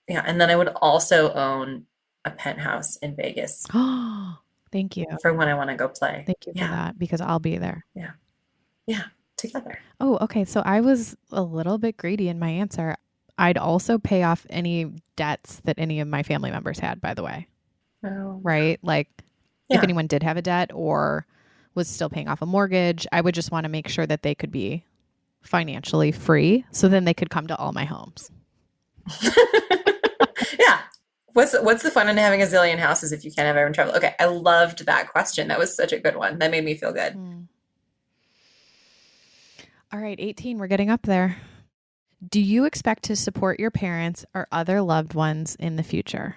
[0.09, 1.87] Yeah, and then I would also own
[2.25, 4.39] a penthouse in Vegas Oh,
[4.73, 5.07] thank you.
[5.23, 7.85] for when I want to go play Thank you for that because I'll be there.
[9.47, 9.79] Together.
[10.01, 10.45] Oh, okay.
[10.45, 12.97] So I was a little bit greedy in my answer.
[13.39, 17.23] I'd also pay off any debts that any of my family members had, by the
[17.23, 17.49] way,
[18.05, 18.79] Oh, right?
[18.83, 19.09] Like
[19.69, 19.79] Yeah.
[19.79, 21.27] if anyone did have a debt or
[21.75, 24.35] was still paying off a mortgage, I would just want to make sure that they
[24.35, 24.85] could be
[25.43, 28.31] financially free so then they could come to all my homes.
[30.59, 30.81] yeah.
[31.33, 33.95] What's what's the fun in having a zillion houses if you can't have everyone travel?
[33.97, 35.49] Okay, I loved that question.
[35.49, 36.39] That was such a good one.
[36.39, 37.15] That made me feel good.
[37.15, 37.41] Hmm.
[39.95, 41.37] All right, 18, we're getting up there.
[42.29, 46.35] Do you expect to support your parents or other loved ones in the future?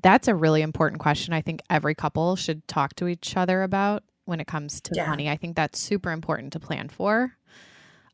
[0.00, 1.34] That's a really important question.
[1.34, 5.06] I think every couple should talk to each other about when it comes to Yeah.
[5.06, 5.28] money.
[5.28, 7.36] I think that's super important to plan for.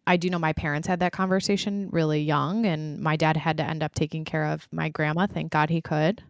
[0.08, 3.64] I do know my parents had that conversation really young, and my dad had to
[3.64, 5.28] end up taking care of my grandma.
[5.28, 6.20] Thank God he could.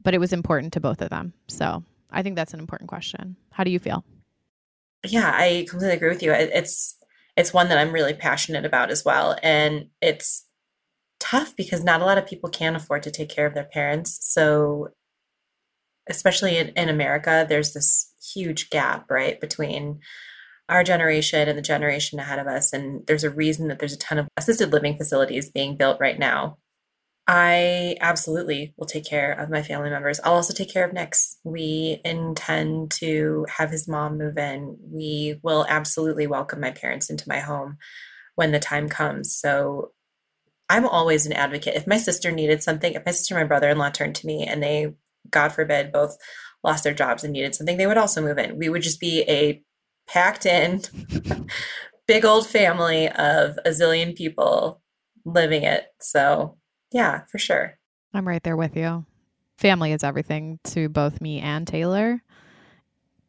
[0.00, 1.32] But it was important to both of them.
[1.48, 3.34] So I think that's an important question.
[3.50, 4.04] How do you feel?
[5.06, 6.32] Yeah, I completely agree with you.
[6.32, 6.96] It's
[7.36, 10.46] it's one that I'm really passionate about as well, and it's
[11.20, 14.18] tough because not a lot of people can afford to take care of their parents.
[14.22, 14.88] So,
[16.08, 20.00] especially in, in America, there's this huge gap, right, between
[20.68, 22.72] our generation and the generation ahead of us.
[22.72, 26.18] And there's a reason that there's a ton of assisted living facilities being built right
[26.18, 26.58] now.
[27.28, 30.20] I absolutely will take care of my family members.
[30.22, 31.38] I'll also take care of Nick's.
[31.42, 34.76] We intend to have his mom move in.
[34.80, 37.78] We will absolutely welcome my parents into my home
[38.36, 39.34] when the time comes.
[39.34, 39.90] So
[40.68, 41.74] I'm always an advocate.
[41.74, 44.26] If my sister needed something, if my sister and my brother in law turned to
[44.26, 44.94] me and they,
[45.30, 46.16] God forbid, both
[46.62, 48.56] lost their jobs and needed something, they would also move in.
[48.56, 49.62] We would just be a
[50.08, 50.82] packed in,
[52.06, 54.80] big old family of a zillion people
[55.24, 55.86] living it.
[56.00, 56.56] So,
[56.96, 57.76] yeah, for sure.
[58.14, 59.04] I'm right there with you.
[59.58, 62.22] Family is everything to both me and Taylor.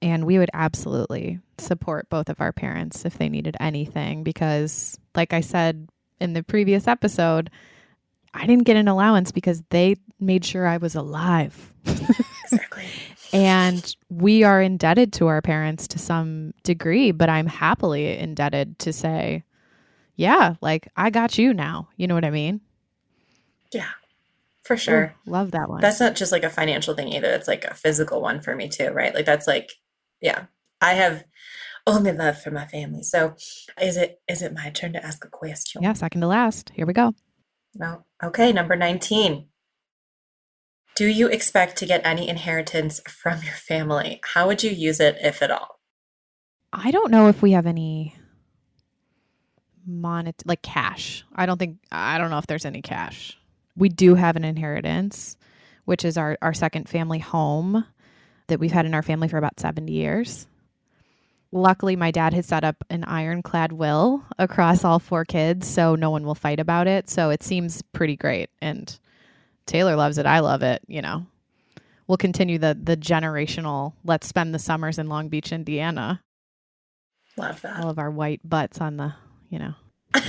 [0.01, 5.33] And we would absolutely support both of our parents if they needed anything because, like
[5.33, 5.89] I said
[6.21, 7.49] in the previous episode,
[8.33, 11.73] I didn't get an allowance because they made sure I was alive.
[11.85, 12.85] Exactly.
[13.33, 18.93] and we are indebted to our parents to some degree, but I'm happily indebted to
[18.93, 19.43] say,
[20.15, 21.89] yeah, like I got you now.
[21.97, 22.61] You know what I mean?
[23.73, 23.89] Yeah,
[24.63, 25.13] for sure.
[25.25, 25.81] Love that one.
[25.81, 27.29] That's not just like a financial thing either.
[27.29, 29.13] It's like a physical one for me too, right?
[29.13, 29.73] Like that's like,
[30.21, 30.45] yeah,
[30.81, 31.23] I have
[31.85, 33.03] only love for my family.
[33.03, 33.35] So
[33.81, 35.81] is it is it my turn to ask a question?
[35.81, 36.71] yeah, second to last.
[36.75, 37.13] Here we go.
[37.75, 38.03] No.
[38.23, 39.47] Okay, number 19.
[40.95, 44.19] Do you expect to get any inheritance from your family?
[44.33, 45.79] How would you use it if at all?
[46.73, 48.15] I don't know if we have any
[49.85, 51.23] monet like cash.
[51.33, 53.37] I don't think I don't know if there's any cash.
[53.77, 55.37] We do have an inheritance,
[55.85, 57.85] which is our our second family home
[58.47, 60.47] that we've had in our family for about 70 years.
[61.51, 66.09] Luckily, my dad has set up an ironclad will across all four kids, so no
[66.09, 67.09] one will fight about it.
[67.09, 68.49] So it seems pretty great.
[68.61, 68.97] And
[69.65, 70.25] Taylor loves it.
[70.25, 70.81] I love it.
[70.87, 71.25] You know,
[72.07, 73.93] we'll continue the the generational.
[74.03, 76.21] Let's spend the summers in Long Beach, Indiana
[77.37, 77.79] Love that.
[77.83, 79.13] all of our white butts on the
[79.49, 79.73] you know.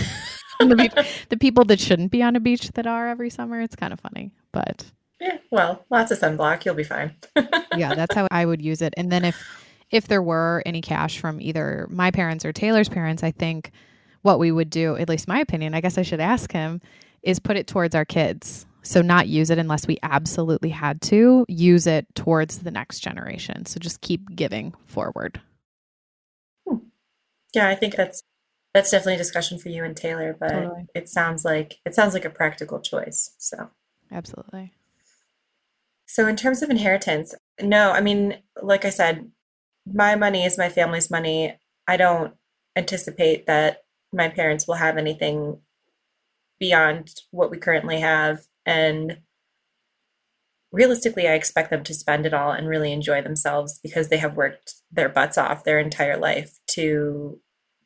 [0.69, 3.61] the, beach, the people that shouldn't be on a beach that are every summer.
[3.61, 4.85] It's kind of funny, but
[5.21, 7.15] yeah, well, lots of sunblock, you'll be fine.
[7.77, 8.95] yeah, that's how I would use it.
[8.97, 9.37] And then if
[9.91, 13.71] if there were any cash from either my parents or Taylor's parents, I think
[14.23, 16.81] what we would do, at least my opinion, I guess I should ask him,
[17.23, 18.67] is put it towards our kids.
[18.83, 23.67] So not use it unless we absolutely had to, use it towards the next generation.
[23.67, 25.41] So just keep giving forward.
[26.67, 26.77] Hmm.
[27.55, 28.23] Yeah, I think that's
[28.75, 30.87] that's definitely a discussion for you and Taylor, but totally.
[30.95, 33.35] it sounds like it sounds like a practical choice.
[33.39, 33.71] So
[34.11, 34.73] Absolutely.
[36.07, 39.31] So in terms of inheritance, no, I mean, like I said,
[39.87, 41.59] my money is my family's money.
[41.87, 42.35] I don't
[42.77, 45.61] anticipate that my parents will have anything
[46.59, 48.47] beyond what we currently have.
[48.65, 49.19] And
[50.73, 54.37] realistically, I expect them to spend it all and really enjoy themselves because they have
[54.37, 57.39] worked their butts off their entire life to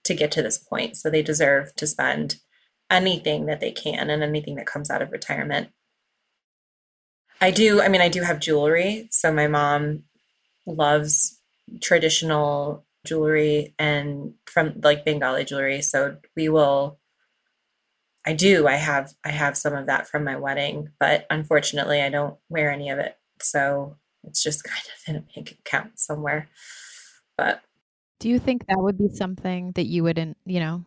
[0.04, 0.96] to get to this point.
[0.96, 2.36] So they deserve to spend
[2.90, 5.68] anything that they can and anything that comes out of retirement.
[7.40, 9.08] I do, I mean, I do have jewelry.
[9.10, 10.04] So my mom
[10.66, 11.40] loves
[11.80, 15.82] traditional jewelry and from like Bengali jewelry.
[15.82, 16.98] So we will
[18.24, 18.68] I do.
[18.68, 22.70] I have I have some of that from my wedding, but unfortunately I don't wear
[22.70, 23.16] any of it.
[23.40, 26.48] So it's just kind of in a bank account somewhere.
[27.36, 27.62] But
[28.22, 30.84] do you think that would be something that you wouldn't, you know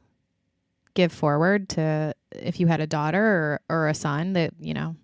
[0.95, 4.95] give forward to if you had a daughter or, or a son that, you know?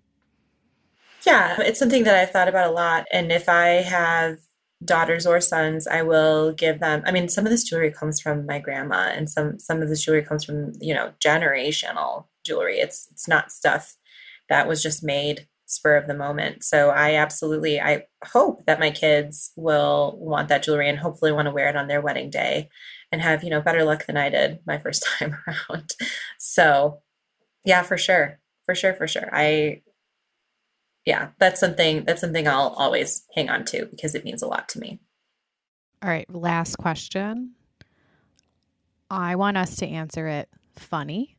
[1.24, 3.06] Yeah, it's something that I've thought about a lot.
[3.12, 4.38] And if I have
[4.84, 7.02] daughters or sons, I will give them.
[7.06, 10.02] I mean, some of this jewelry comes from my grandma, and some some of this
[10.02, 12.80] jewelry comes from you know generational jewelry.
[12.80, 13.94] It's it's not stuff
[14.48, 16.64] that was just made spur of the moment.
[16.64, 21.46] So I absolutely I hope that my kids will want that jewelry and hopefully want
[21.46, 22.68] to wear it on their wedding day
[23.10, 25.90] and have, you know, better luck than I did my first time around.
[26.38, 27.00] So,
[27.64, 28.38] yeah, for sure.
[28.64, 29.28] For sure, for sure.
[29.32, 29.82] I
[31.04, 34.68] yeah, that's something that's something I'll always hang on to because it means a lot
[34.70, 35.00] to me.
[36.02, 37.52] All right, last question.
[39.10, 41.36] I want us to answer it funny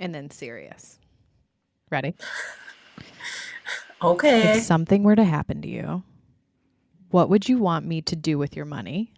[0.00, 0.98] and then serious.
[1.90, 2.14] Ready?
[4.02, 4.56] okay.
[4.56, 6.02] If something were to happen to you,
[7.10, 9.12] what would you want me to do with your money?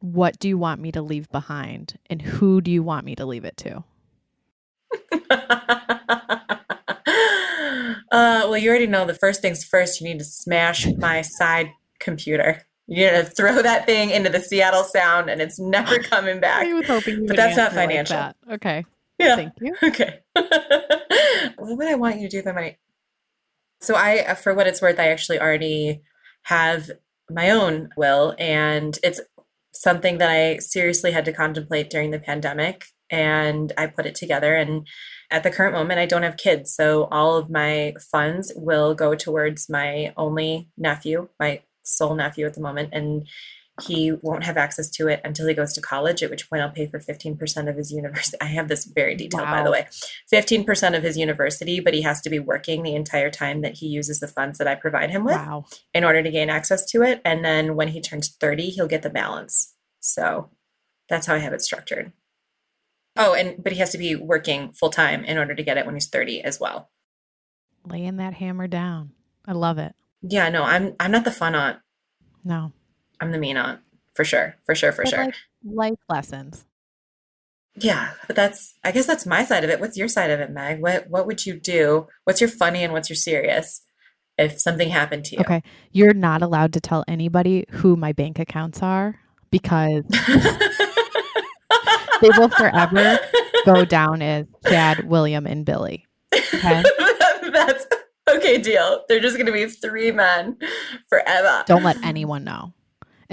[0.00, 1.98] What do you want me to leave behind?
[2.10, 3.84] And who do you want me to leave it to?
[8.12, 9.98] Uh, well, you already know the first things first.
[9.98, 12.60] You need to smash my side computer.
[12.86, 16.66] You're gonna throw that thing into the Seattle Sound, and it's never coming back.
[16.66, 18.18] I was hoping, but that's not financial.
[18.18, 18.54] Like that.
[18.54, 18.84] Okay.
[19.22, 19.36] Yeah.
[19.36, 19.76] Thank you.
[19.82, 20.20] Okay.
[20.32, 22.78] what would I want you to do with my money?
[23.80, 26.02] So I, uh, for what it's worth, I actually already
[26.42, 26.90] have
[27.30, 29.20] my own will, and it's
[29.72, 34.54] something that I seriously had to contemplate during the pandemic, and I put it together
[34.54, 34.86] and
[35.32, 36.74] at the current moment, I don't have kids.
[36.74, 42.54] So all of my funds will go towards my only nephew, my sole nephew at
[42.54, 42.90] the moment.
[42.92, 43.26] And
[43.80, 46.70] he won't have access to it until he goes to college, at which point I'll
[46.70, 48.36] pay for 15% of his university.
[48.40, 49.58] I have this very detailed, wow.
[49.58, 49.86] by the way
[50.32, 53.86] 15% of his university, but he has to be working the entire time that he
[53.86, 55.64] uses the funds that I provide him with wow.
[55.94, 57.22] in order to gain access to it.
[57.24, 59.74] And then when he turns 30, he'll get the balance.
[60.00, 60.50] So
[61.08, 62.12] that's how I have it structured.
[63.16, 65.86] Oh, and but he has to be working full time in order to get it
[65.86, 66.90] when he's 30 as well.
[67.86, 69.12] Laying that hammer down.
[69.46, 69.94] I love it.
[70.22, 71.78] Yeah, no, I'm I'm not the fun aunt.
[72.44, 72.72] No.
[73.22, 73.78] I'm the mean aunt.
[74.14, 74.56] For sure.
[74.66, 75.24] For sure, for but sure.
[75.26, 76.66] Like life lessons.
[77.76, 79.80] Yeah, but that's I guess that's my side of it.
[79.80, 80.82] What's your side of it, Meg?
[80.82, 82.08] What what would you do?
[82.24, 83.80] What's your funny and what's your serious
[84.36, 85.40] if something happened to you?
[85.40, 85.62] Okay.
[85.92, 90.02] You're not allowed to tell anybody who my bank accounts are because
[92.20, 93.20] they will forever
[93.64, 96.06] go down as Chad, William, and Billy.
[96.34, 96.82] Okay?
[97.52, 97.86] That's
[98.30, 99.04] okay, deal.
[99.08, 100.58] They're just going to be three men
[101.08, 101.62] forever.
[101.66, 102.74] Don't let anyone know.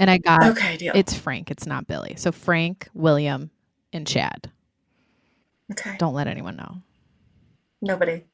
[0.00, 0.92] And I got okay, deal.
[0.96, 1.50] It's Frank.
[1.50, 2.14] It's not Billy.
[2.16, 3.50] So Frank, William,
[3.92, 4.50] and Chad.
[5.72, 5.94] Okay.
[5.98, 6.76] Don't let anyone know.
[7.82, 8.24] Nobody.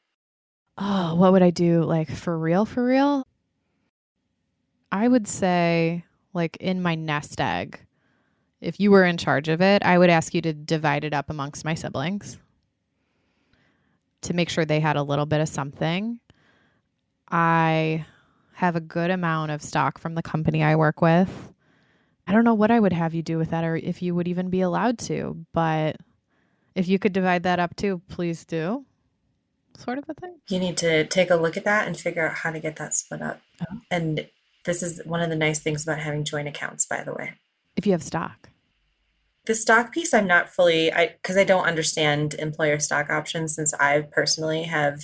[0.78, 1.82] Oh, what would I do?
[1.82, 3.26] Like for real, for real?
[4.92, 7.80] I would say, like in my nest egg,
[8.60, 11.30] if you were in charge of it, I would ask you to divide it up
[11.30, 12.38] amongst my siblings
[14.22, 16.20] to make sure they had a little bit of something.
[17.28, 18.06] I
[18.52, 21.52] have a good amount of stock from the company I work with.
[22.26, 24.28] I don't know what I would have you do with that or if you would
[24.28, 25.96] even be allowed to, but
[26.74, 28.84] if you could divide that up too, please do.
[29.76, 30.36] Sort of a thing.
[30.48, 32.94] You need to take a look at that and figure out how to get that
[32.94, 33.40] split up.
[33.60, 33.78] Oh.
[33.90, 34.26] And
[34.64, 37.34] this is one of the nice things about having joint accounts, by the way
[37.76, 38.48] if you have stock.
[39.44, 43.72] the stock piece, I'm not fully, I because I don't understand employer stock options since
[43.74, 45.00] I personally have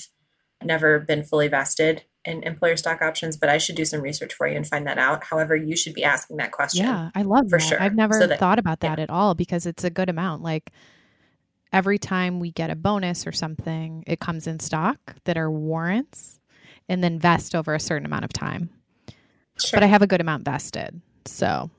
[0.62, 4.46] never been fully vested in employer stock options, but I should do some research for
[4.46, 5.24] you and find that out.
[5.24, 6.85] However, you should be asking that question.
[6.87, 7.64] Yeah, I love for that.
[7.64, 7.82] sure.
[7.82, 10.42] I've never So that- thought about that at all because it's a good amount.
[10.42, 10.70] Like
[11.72, 16.38] every time we get a bonus or something, it comes in stock that are warrants
[16.88, 18.70] and then vest over a certain amount of time.
[19.58, 19.78] Sure.
[19.78, 21.00] But I have a good amount vested.
[21.26, 21.70] So,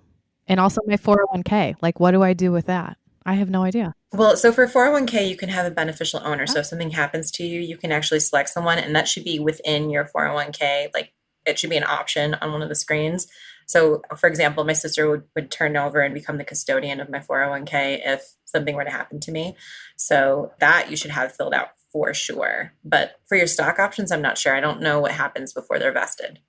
[0.47, 1.75] and also my 401k.
[1.82, 2.97] Like, what do I do with that?
[3.26, 3.94] I have no idea.
[4.12, 6.46] Well, so for 401k, you can have a beneficial owner.
[6.46, 6.60] So oh.
[6.60, 9.90] if something happens to you, you can actually select someone, and that should be within
[9.90, 10.90] your 401k.
[10.94, 11.14] Like
[11.46, 13.28] it should be an option on one of the screens.
[13.66, 17.20] So, for example, my sister would, would turn over and become the custodian of my
[17.20, 19.56] 401k if something were to happen to me.
[19.96, 22.74] So that you should have filled out for sure.
[22.84, 24.56] But for your stock options, I'm not sure.
[24.56, 26.40] I don't know what happens before they're vested.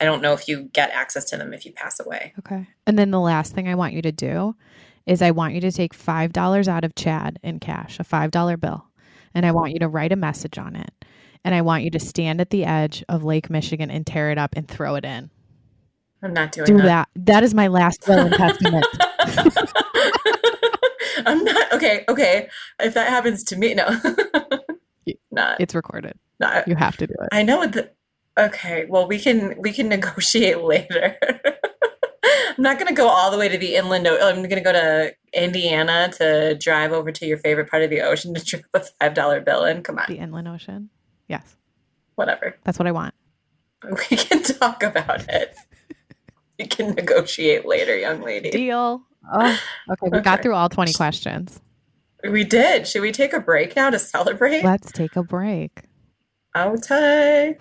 [0.00, 2.34] I don't know if you get access to them if you pass away.
[2.38, 2.66] Okay.
[2.86, 4.54] And then the last thing I want you to do
[5.06, 8.84] is I want you to take $5 out of Chad in cash, a $5 bill,
[9.34, 10.90] and I want you to write a message on it.
[11.44, 14.38] And I want you to stand at the edge of Lake Michigan and tear it
[14.38, 15.30] up and throw it in.
[16.22, 17.08] I'm not doing Do that.
[17.14, 17.26] that.
[17.26, 18.84] That is my last will and testament.
[21.26, 22.04] I'm not okay.
[22.08, 22.48] Okay,
[22.80, 23.88] if that happens to me, no,
[25.30, 26.14] not It's recorded.
[26.40, 26.66] not.
[26.66, 27.28] You have to do it.
[27.32, 27.90] I know the.
[28.38, 31.16] Okay, well we can we can negotiate later.
[32.56, 34.06] I'm not going to go all the way to the inland.
[34.06, 37.90] o- I'm going to go to Indiana to drive over to your favorite part of
[37.90, 39.82] the ocean to drop a five dollar bill in.
[39.82, 40.90] Come on, The inland ocean.
[41.28, 41.56] Yes.
[42.14, 42.56] whatever.
[42.64, 43.14] That's what I want.
[44.10, 45.54] We can talk about it.
[46.58, 48.50] We can negotiate later, young lady.
[48.50, 49.02] Deal.
[49.32, 49.60] Oh,
[49.90, 50.08] okay.
[50.10, 51.60] We got through all 20 questions.
[52.28, 52.88] We did.
[52.88, 54.64] Should we take a break now to celebrate?
[54.64, 55.82] Let's take a break.
[56.56, 57.56] Okay.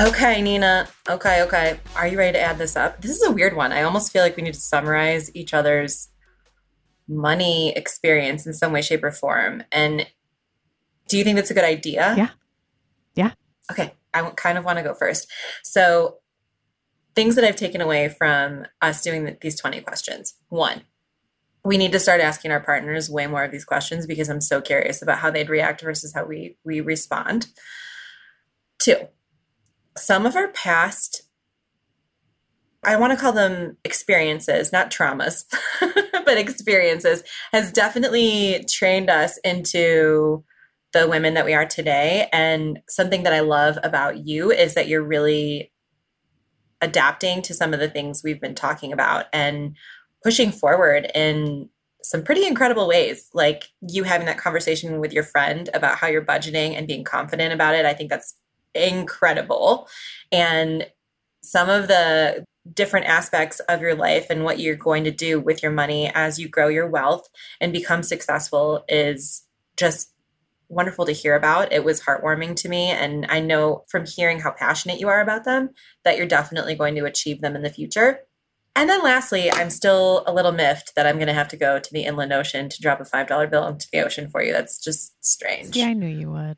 [0.00, 0.86] Okay, Nina.
[1.08, 1.80] Okay, okay.
[1.96, 3.02] Are you ready to add this up?
[3.02, 3.72] This is a weird one.
[3.72, 6.08] I almost feel like we need to summarize each other's
[7.08, 9.64] money experience in some way, shape, or form.
[9.72, 10.06] And
[11.08, 12.14] do you think that's a good idea?
[12.16, 12.28] Yeah.
[13.16, 13.32] Yeah.
[13.72, 13.92] Okay.
[14.14, 15.26] I kind of want to go first.
[15.64, 16.18] So,
[17.16, 20.34] things that I've taken away from us doing these 20 questions.
[20.48, 20.82] One,
[21.64, 24.60] we need to start asking our partners way more of these questions because I'm so
[24.60, 27.48] curious about how they'd react versus how we we respond.
[28.78, 29.08] Two,
[29.98, 31.22] some of our past
[32.84, 35.44] I want to call them experiences, not traumas,
[35.80, 40.44] but experiences has definitely trained us into
[40.92, 44.88] the women that we are today and something that I love about you is that
[44.88, 45.72] you're really
[46.80, 49.76] adapting to some of the things we've been talking about and
[50.22, 51.68] pushing forward in
[52.02, 53.28] some pretty incredible ways.
[53.34, 57.52] Like you having that conversation with your friend about how you're budgeting and being confident
[57.52, 57.84] about it.
[57.84, 58.34] I think that's
[58.74, 59.88] incredible.
[60.32, 60.86] And
[61.42, 65.62] some of the different aspects of your life and what you're going to do with
[65.62, 67.28] your money as you grow your wealth
[67.60, 69.44] and become successful is
[69.76, 70.12] just
[70.68, 71.72] wonderful to hear about.
[71.72, 72.90] It was heartwarming to me.
[72.90, 75.70] And I know from hearing how passionate you are about them
[76.04, 78.20] that you're definitely going to achieve them in the future.
[78.76, 81.80] And then lastly, I'm still a little miffed that I'm going to have to go
[81.80, 84.52] to the inland ocean to drop a $5 bill into the ocean for you.
[84.52, 85.74] That's just strange.
[85.74, 86.56] Yeah, I knew you would.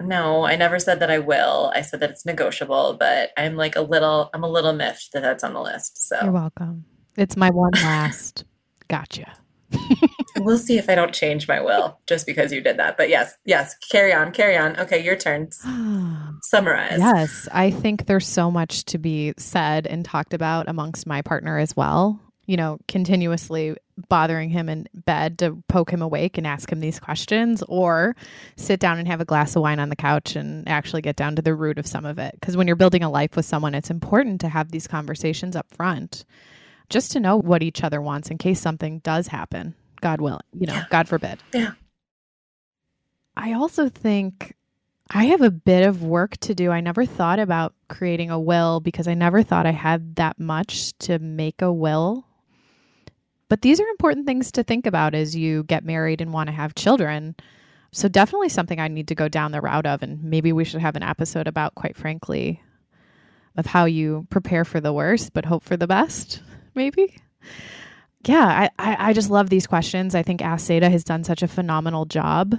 [0.00, 1.72] No, I never said that I will.
[1.74, 5.22] I said that it's negotiable, but I'm like a little, I'm a little miffed that
[5.22, 6.08] that's on the list.
[6.08, 6.84] So you're welcome.
[7.16, 8.44] It's my one last.
[8.88, 9.32] Gotcha.
[10.38, 12.96] we'll see if I don't change my will just because you did that.
[12.96, 14.78] But yes, yes, carry on, carry on.
[14.78, 15.48] Okay, your turn.
[16.42, 16.98] Summarize.
[16.98, 21.58] Yes, I think there's so much to be said and talked about amongst my partner
[21.58, 22.20] as well.
[22.46, 23.76] You know, continuously
[24.08, 28.16] bothering him in bed to poke him awake and ask him these questions, or
[28.56, 31.36] sit down and have a glass of wine on the couch and actually get down
[31.36, 32.34] to the root of some of it.
[32.38, 35.72] Because when you're building a life with someone, it's important to have these conversations up
[35.72, 36.24] front
[36.90, 39.74] just to know what each other wants in case something does happen.
[40.00, 40.84] God willing, you know, Yeah.
[40.90, 41.38] God forbid.
[41.54, 41.72] Yeah.
[43.36, 44.54] I also think
[45.10, 46.70] I have a bit of work to do.
[46.70, 50.92] I never thought about creating a will because I never thought I had that much
[51.00, 52.26] to make a will.
[53.54, 56.52] But these are important things to think about as you get married and want to
[56.52, 57.36] have children.
[57.92, 60.02] So, definitely something I need to go down the route of.
[60.02, 62.60] And maybe we should have an episode about, quite frankly,
[63.56, 66.42] of how you prepare for the worst, but hope for the best,
[66.74, 67.16] maybe.
[68.26, 70.16] Yeah, I, I, I just love these questions.
[70.16, 72.58] I think Ask Seda has done such a phenomenal job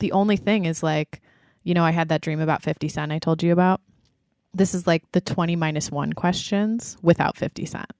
[0.00, 1.20] the only thing is like,
[1.62, 3.80] you know, I had that dream about 50 Cent I told you about.
[4.52, 7.92] This is like the 20 minus one questions without 50 Cent.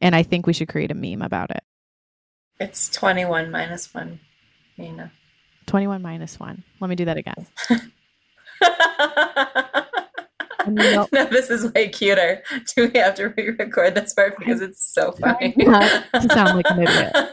[0.00, 1.62] And I think we should create a meme about it.
[2.58, 4.20] It's 21 minus 1,
[4.76, 5.12] Nina.
[5.66, 6.64] 21 minus one.
[6.80, 7.46] Let me do that again.
[10.66, 12.42] no, this is way cuter.
[12.74, 15.52] Do we have to re-record this part because it's so funny?
[15.52, 17.12] To sound like an idiot.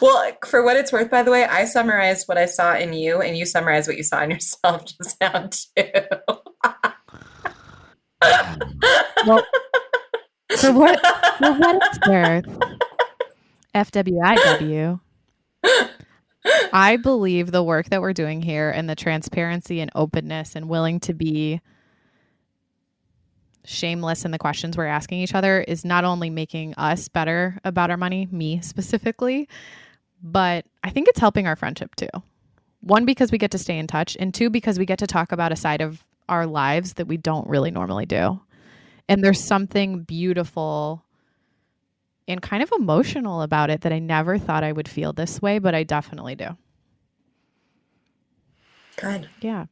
[0.00, 3.20] well, for what it's worth, by the way, I summarized what I saw in you,
[3.20, 5.90] and you summarized what you saw in yourself just now too.
[9.26, 9.44] well,
[10.60, 11.00] for what
[11.38, 12.46] for what it's worth,
[13.74, 15.00] FWIW.
[16.72, 21.00] I believe the work that we're doing here and the transparency and openness and willing
[21.00, 21.60] to be
[23.64, 27.90] shameless in the questions we're asking each other is not only making us better about
[27.90, 29.48] our money, me specifically,
[30.22, 32.08] but I think it's helping our friendship too.
[32.80, 35.30] One, because we get to stay in touch, and two, because we get to talk
[35.30, 38.40] about a side of our lives that we don't really normally do.
[39.12, 41.04] And there's something beautiful
[42.26, 45.58] and kind of emotional about it that I never thought I would feel this way,
[45.58, 46.56] but I definitely do.
[48.96, 49.28] Good.
[49.40, 49.66] Yeah.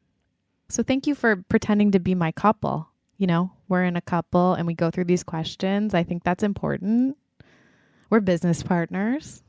[0.68, 2.88] So thank you for pretending to be my couple.
[3.16, 5.94] You know, we're in a couple and we go through these questions.
[5.94, 7.16] I think that's important.
[8.10, 9.42] We're business partners.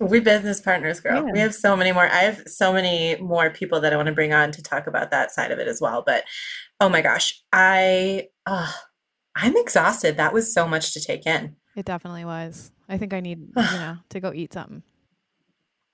[0.00, 1.26] We business partners, girl.
[1.26, 1.32] Yeah.
[1.32, 2.08] We have so many more.
[2.08, 5.12] I have so many more people that I want to bring on to talk about
[5.12, 6.02] that side of it as well.
[6.04, 6.24] But
[6.80, 8.72] oh my gosh, I uh,
[9.36, 10.16] I'm exhausted.
[10.16, 11.56] That was so much to take in.
[11.76, 12.70] It definitely was.
[12.88, 14.82] I think I need, you know, to go eat something.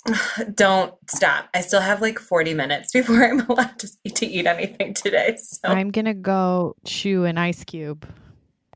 [0.55, 1.49] Don't stop.
[1.55, 5.36] I still have like 40 minutes before I'm allowed to, to eat anything today.
[5.39, 8.07] So I'm going to go chew an ice cube.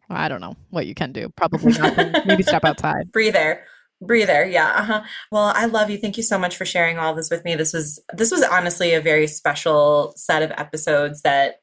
[0.09, 1.31] I don't know what you can do.
[1.37, 2.13] Probably nothing.
[2.27, 3.11] Maybe step outside.
[3.13, 3.65] Breather.
[4.01, 4.45] Breather.
[4.45, 4.73] Yeah.
[4.77, 5.03] Uh-huh.
[5.31, 5.97] Well, I love you.
[5.97, 7.55] Thank you so much for sharing all this with me.
[7.55, 11.62] This was this was honestly a very special set of episodes that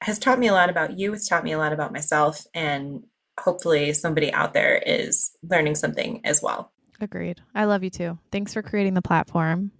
[0.00, 1.12] has taught me a lot about you.
[1.12, 3.04] It's taught me a lot about myself and
[3.38, 6.72] hopefully somebody out there is learning something as well.
[7.00, 7.40] Agreed.
[7.54, 8.18] I love you too.
[8.32, 9.70] Thanks for creating the platform.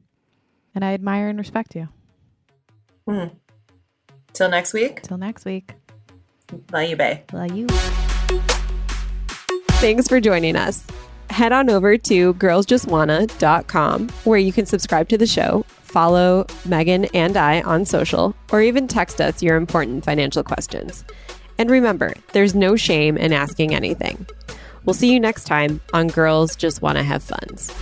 [0.74, 1.88] And I admire and respect you.
[3.08, 3.34] Mm.
[4.32, 5.02] Till next week.
[5.02, 5.74] Till next week.
[6.72, 7.24] Love you, bae.
[7.32, 7.66] Love you.
[9.80, 10.86] Thanks for joining us.
[11.30, 17.36] Head on over to girlsjustwanna.com where you can subscribe to the show, follow Megan and
[17.36, 21.05] I on social, or even text us your important financial questions.
[21.59, 24.26] And remember, there's no shame in asking anything.
[24.84, 27.74] We'll see you next time on Girls Just Want to Have Funds.